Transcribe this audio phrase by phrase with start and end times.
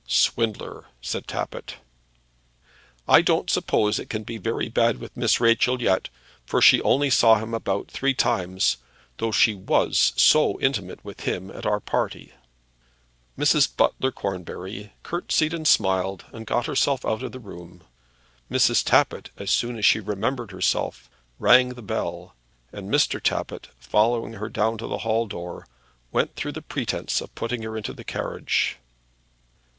[0.07, 1.75] "Swindler!" said Tappitt.
[3.07, 6.09] "I don't suppose it can be very bad with Miss Rachel yet,
[6.43, 8.77] for she only saw him about three times,
[9.19, 12.33] though she was so intimate with him at our party."
[13.37, 13.69] Mrs.
[13.77, 17.83] Butler Cornbury curtseyed and smiled, and got herself out of the room.
[18.49, 18.83] Mrs.
[18.83, 22.33] Tappitt, as soon as she remembered herself, rang the bell,
[22.73, 23.21] and Mr.
[23.21, 25.67] Tappitt, following her down to the hall door,
[26.11, 28.79] went through the pretence of putting her into her carriage.